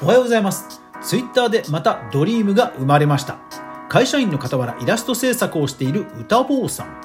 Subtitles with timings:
[0.00, 0.80] おはようございます。
[1.02, 3.36] ツイッターでまたドリームが生まれました。
[3.88, 7.00] 会社員の傍らイラスト制作をしている歌坊さん。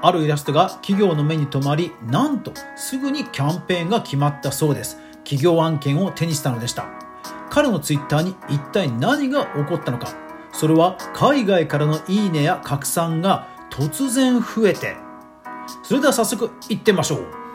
[0.00, 4.96] あるイラストが企業の目に留まりなんとすぐにキャンペーンが決まったそうです。
[5.24, 6.86] 企業案件を手にしたのでした。
[7.50, 10.14] 彼のツイッターに一体何が起こったのか。
[10.52, 14.94] それは海外からのいいねや拡散が突然増えて。
[15.82, 17.45] それでは早速行ってみましょう。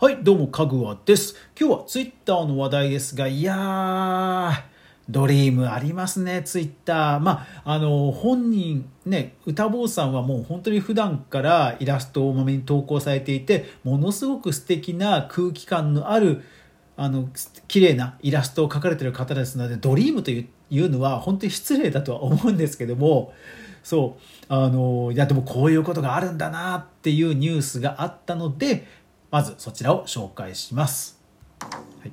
[0.00, 1.36] はい、どうも、かぐわです。
[1.60, 4.52] 今日はツイッターの話題ですが、いやー、
[5.10, 7.20] ドリームありますね、ツイッター。
[7.20, 16.44] まあ、あの、本人、ね、歌坊さんはもう本当に普段からイラストをまめに投稿されていて、ものすごく素敵な空気感のある、
[16.96, 17.28] あの、
[17.68, 23.34] 綺麗なイラストを描かれてる方ですので、ドリームというのは本当に失礼だとは思うんですけども、
[23.82, 28.86] そう、あの、いや、でもこういうことがあるんだなっていうニュースがあったので、
[29.30, 31.20] まずそちらを紹介します。
[31.60, 31.68] は
[32.06, 32.12] い、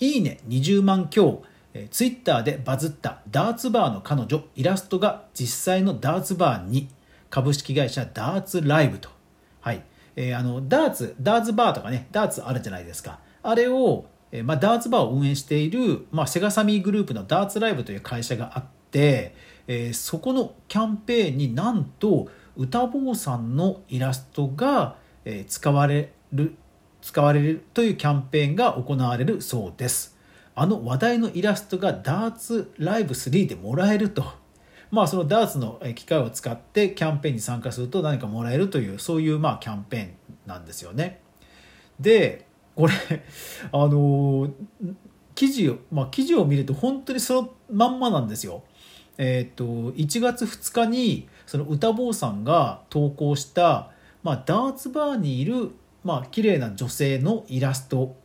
[0.00, 1.42] いいね20万強、
[1.74, 6.88] えー、ツイッターでバズったダーツバーの彼女、イラストが実際のダーツバーに
[7.30, 9.10] 株式会社ダーツライブと。
[9.60, 9.82] はい。
[10.16, 13.20] えー、あの、ダーツ、ダーツバーとかね、ダーツあるじゃないですか。
[13.42, 19.34] あれを、えー、まあ、ダーツバーを運営している、まあ、セガサミーグループのダーツライブという会社があって、
[19.66, 26.56] えー、そこのキャンペーンになんと歌坊さんのイラストが、え、使われる
[27.02, 30.16] 使われるというキャンペーンが行われるそうです。
[30.54, 34.24] あの話題のイラストがダーツライブ3でもらえると。
[34.90, 40.14] まあそのダーツの機械を使ってキャンペーンに参加すると何かもらえるというそういうまあキャンペーン
[40.46, 41.20] なんですよね。
[42.00, 42.92] でこれ
[43.72, 44.50] あの
[45.34, 48.62] 記事を、まあ、記事を見ると本当にそのまんまなんですよ。
[49.18, 53.90] えっ、と1月2日にその歌坊さんが投稿した、
[54.22, 55.70] まあ、ダーツバーにいる
[56.06, 58.16] まあ綺麗な女性のイラスト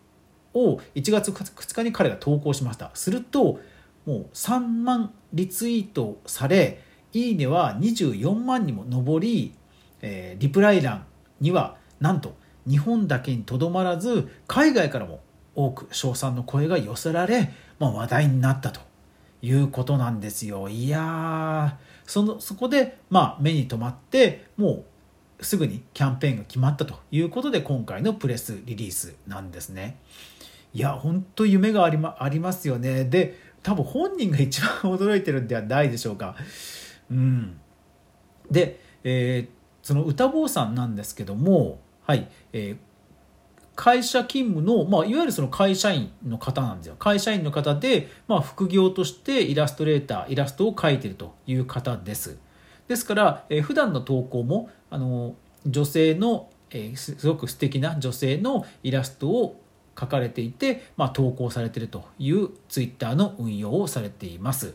[0.53, 2.91] を1月2日に彼が投稿しました。
[2.93, 3.59] すると
[4.05, 6.79] もう3万リツイートされ
[7.13, 9.53] いいねは24万にも上り、
[10.01, 11.05] えー、リプライ欄
[11.39, 12.35] にはなんと
[12.67, 15.21] 日本だけにとどまらず海外からも
[15.55, 18.79] 多く称賛の声が寄せられ、まあ、話題になったと
[19.41, 20.69] いうことなんですよ。
[20.69, 24.85] いやそのそこで、まあ、目に留まってもう
[25.41, 29.97] すぐにキャンペーンが決まったということで今回のプレスリリースなんですね。
[30.73, 33.05] いや本当夢があり,、ま、ありますよね。
[33.05, 36.35] で多分本人が一番驚いてるんではないでしょうか。
[37.09, 37.59] うん、
[38.49, 42.77] で、えー、その歌坊さんなんですけども、はいえー、
[43.75, 46.95] 会社勤務の、まあ、いわゆるその会社員の方なんですよ。
[46.97, 52.37] 会社員の方で、まあ、副業としてイラストレーターイラストを描いてるという方です。
[52.91, 55.35] ですから、えー、普段の投稿もあの
[55.65, 59.61] 女性の、えー、すごく素敵な女性のイラストを
[59.95, 64.73] 描かれていて、まあ、投稿されているというツイッターの運用をされています。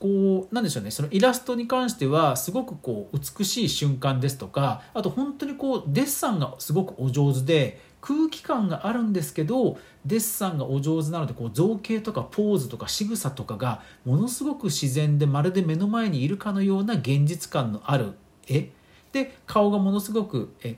[0.00, 0.90] こうなんでしょうね。
[0.90, 9.76] そのイラストに関してはすごくこう美しい瞬間ですとかあと本当にこうデッサンがすごくお上手で空気感があるんですけど
[10.06, 18.12] デッサンがお上手なのでこう造形とかポーズとか仕草とかがものすごく自然でまるで目の前にいるかのような現実感のある
[18.46, 18.70] 絵。
[19.10, 20.76] で顔がものすごくえ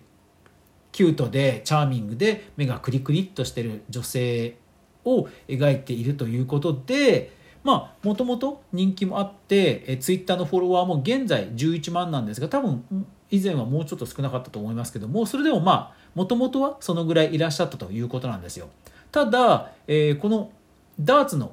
[0.92, 4.56] キュートでチャーミングで目がクリクリっとしてる女性
[5.04, 7.32] を描いているということで
[7.62, 12.84] まあもともと人気もあってえツイッターのフォロワーも現在11万なんですが多分
[13.31, 18.69] 以前はもうちょっと少なかったと思いますけどもそれでもまあもともとはそのぐらいいらっしゃったということなんですよ。
[19.12, 20.50] ただ、えー、この
[20.98, 21.53] ダーツの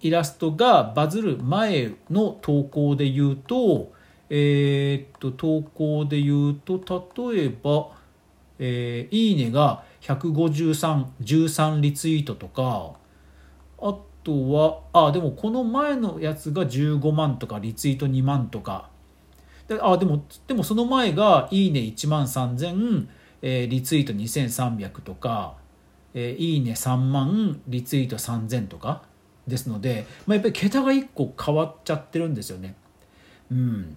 [0.00, 3.92] イラストがバズる前の投稿で言うと
[4.34, 6.80] えー、っと投稿で言うと
[7.32, 7.90] 例えば、
[8.58, 12.92] えー、いいねが15313リツイートとか
[13.80, 18.88] あとはあでもこの前のやつが15万とかリツイート2万とか
[19.68, 23.06] であでもでもその前が「いいね1万3000」
[23.42, 25.54] えー、リツイート2300とか、
[26.14, 29.02] えー、いいね3万リツイート3000とか
[29.48, 32.76] ですので、まあ、やっぱり桁が1個変わっちゃってるんですよね。
[33.50, 33.96] うん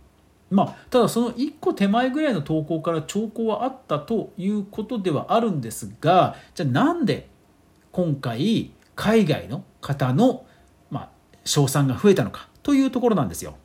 [0.51, 7.27] まあ、ただその1個手前ぐらいの投稿から兆候はあったということではあるんですがじゃあなんで
[7.91, 10.45] 今回海外の方の、
[10.89, 11.09] まあ、
[11.45, 13.55] 賞賛が増えたのかというところなんですよ。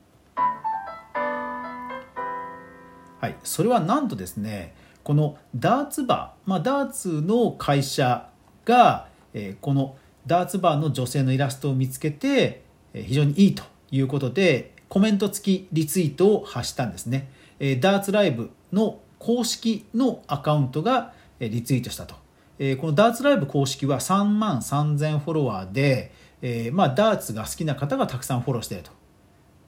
[3.20, 8.28] はい、それはなんとですねこのダーツバー、まあ、ダーツの会社
[8.64, 9.96] が、えー、この
[10.26, 12.62] ダーツバーの女性のイラストを見つけて、
[12.94, 17.30] えー、非常にいいということでコメント付きリツイートを発したんですね。
[17.58, 22.19] えー、ダーツライブの公式のアカウントがリツイートしたと。
[22.60, 26.12] え、このダーツライブ公式は3万3000フォロワーで、
[26.42, 28.90] え、まあ、ダーツが好きな方がたくさんフォローしていると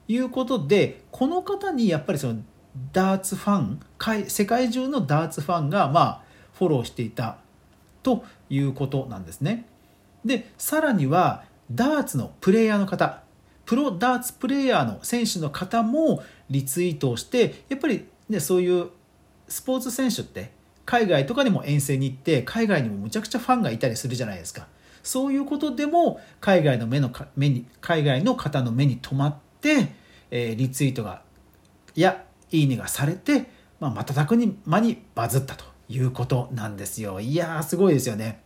[0.07, 2.41] いうことでこの方にやっぱりその
[2.91, 3.79] ダーツファン
[4.27, 6.21] 世界中のダーツファンがまあ
[6.53, 7.37] フォローしていた
[8.01, 9.65] ということなんですね。
[10.25, 13.21] でさらにはダーツのプレイヤーの方
[13.65, 18.89] プロダーツプレイヤーの選手の方もリツイートをしてやっぱり、ね、そういう
[19.47, 20.51] スポーツ選手って
[20.85, 24.67] 海外とかにも遠征に行って海外にもむちゃくちゃファンがいたりするじゃないですか。
[25.01, 29.89] そういうことでも海外の目の目に海外の方の目に留まって、
[30.31, 31.21] えー、リツイートが
[31.95, 33.49] いやいいねがされて、
[33.79, 37.19] まあ、瞬く間にバズったということなんですよ。
[37.19, 38.41] いやーすごいですよね。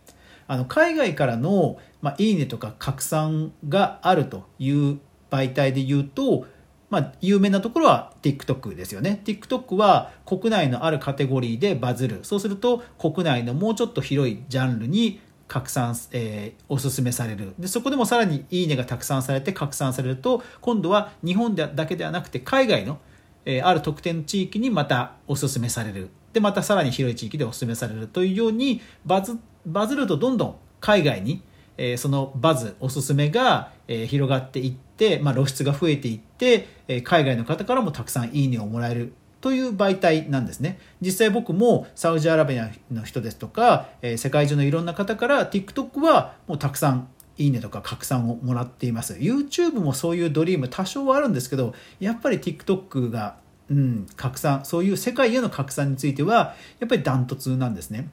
[0.46, 4.98] あの海外からの、まあ、いいねとか拡散があるという
[5.30, 6.46] 媒体で言うと
[6.90, 9.20] まあ、有名なところは TikTok ですよね。
[9.24, 12.20] TikTok は国内のあるカテゴリーでバズる。
[12.22, 22.98] そうすると国内のもうちょっと広いジャンルに拡散、えー、おすすめされるでそこでもさらにいいねがたくさんされて拡散されると今度は日本だけではなくて海外の、
[23.46, 31.42] えー、ある特定の地域にまたおすすめされるでまたさらに広い地域でおすすめされるというようにバズバズるとどんどん海外に、
[31.76, 40.78] えー、そのバズおすすめが、えー、広がっていって、まあ、露出が増えていって、えー、海外の方からもたくさんいいねをもらえるという媒体なんですね。
[41.00, 47.08] 実際僕もサウジアラビアの人ですとか、えー、世界中のいろんな方から TikTok はもうたくさん
[47.38, 49.14] いいねとか拡散をもらっています。
[49.14, 53.36] YouTube もそういうドリーム多少はあるんですけど、やっぱり TikTok が、
[53.70, 58.08] うん、拡散、そういう世界への拡散については、やっぱりダントツなんですね。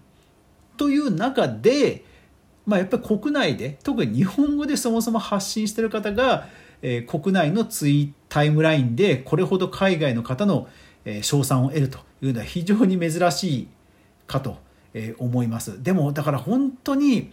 [0.78, 2.06] という中で、
[2.66, 6.48] まあ、やっぱり国内で特に日本語でそもそも発信してる方が、
[6.82, 10.68] えー、国内のツイタイムラインでこれほど海外の方の、
[11.06, 13.68] えー、称賛を得るというのは非常に珍しい
[14.28, 14.58] かと、
[14.94, 17.32] えー、思いますでもだから本当に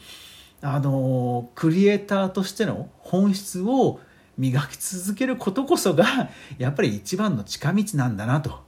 [0.61, 4.01] あのクリエイターとしての本質を
[4.39, 8.61] 磨き続けることこそがやっぱり一番の近道なんだなと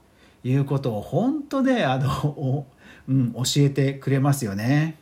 [0.43, 2.67] いうことを本当ねあの、
[3.07, 4.97] うん、教えてくれますよね。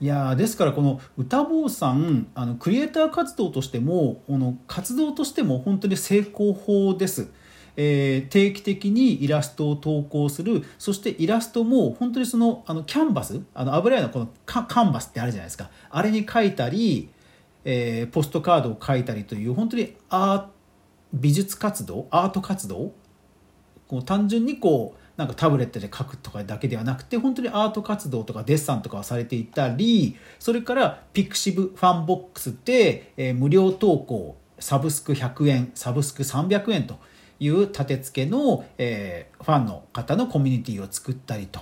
[0.00, 7.28] いやですからこの歌坊さんあのクリエイター活動としてもこの活動としても本当に成功法です。
[7.80, 10.64] えー、定期的にイラストを投稿する。
[10.78, 15.70] そしてイラストも本当にそのあのキャンバスあの油絵のこのカンバスってあるじゃないですか。
[15.90, 17.08] あれに書いたり、
[17.64, 20.48] えー、ポストカードを書いたりという本当にあ
[21.12, 22.92] 美術活動アート活動。
[23.88, 37.00] こう単純にこうなんかタブレットで書くとかだけではなくて本当にアート活動とかデッサンとかをされていたりそれから pixivFANBOX で、えー、無料投稿サブスク100円サブスク300円と
[37.40, 41.60] いう立て付けの、えー、ファンの方のコミュニティを作ったりと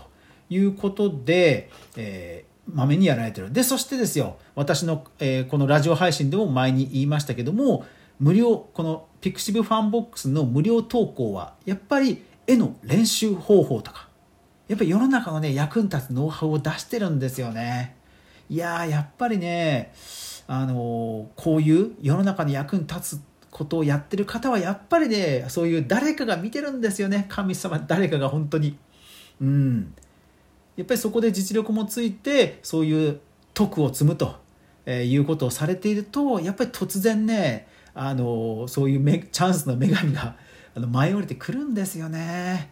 [0.50, 3.50] いうことで、えー、まめにやられてる。
[3.50, 7.86] でそしてですよ私の、えー、このラジオ配信でも前に言いましたけども
[8.20, 14.08] 無料この pixivFANBOX の無料投稿はやっぱり絵の練習方法とか。
[14.68, 17.96] やっぱり世の中のね役に立つノウハウを出してるんですよね。
[18.48, 19.92] いややっぱりね
[20.48, 23.20] あの、こういう世の中に役に立つ
[23.50, 27.26] ことをやってる方はやっぱりねそういう誰かが見てるんですよね。
[27.28, 28.76] 神様誰かが本当に。
[29.40, 29.94] うん。
[30.76, 33.20] やっぱりそこで実力もついてそういう
[33.54, 34.36] 徳を積むと、
[34.84, 40.36] えいうことをされているとやっぱり突然ねあのそういうチャンスの女神が
[40.76, 42.70] あの舞い降りてくるんですよね。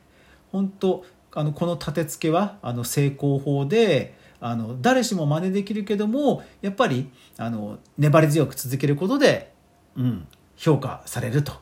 [0.52, 9.52] 本当あのこの立て付けはあの成功法であの誰しも真似できるけどもやっぱりあの粘り強く続けることで、
[9.96, 11.54] うん、評価されると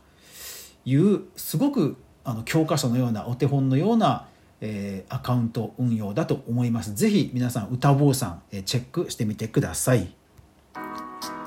[0.84, 4.26] いうすごくあの教科書のようなお手本のような、
[4.60, 6.92] えー、アカウント運用だと思います。
[6.94, 10.12] ぜひ皆さん歌坊さん、えー、チェックしてみてください。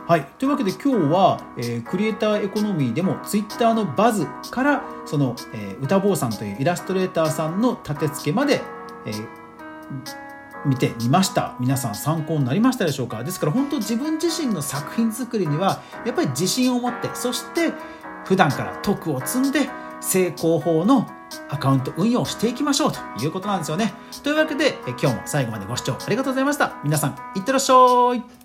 [0.07, 8.61] はい、というわけで今日は、えー、クリエイターエコノミーでもツイッターのバズからその、えー、歌坊さんというイラストレーターさんの立て付けまで、
[9.07, 9.27] えー、
[10.63, 11.55] 見てみました。
[11.59, 13.23] 皆さん参考になりましたでしょうか？
[13.23, 17.73] ですから本当自分自身の作品作りにはやっぱり自信を持ってそして
[18.25, 19.69] 普段から徳を積んで
[20.01, 21.07] 成功法の
[21.49, 23.95] アカウント運用をしていきましょうということなんですよね。
[24.23, 26.79] というわけで今日も最後までご視聴ありがとうございました。
[26.83, 27.73] 皆さんいってらっしゃ
[28.15, 28.44] い。